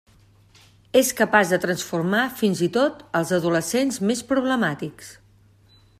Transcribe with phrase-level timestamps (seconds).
[1.01, 5.17] És capaç de transformar fins i tot als adolescents més problemàtics.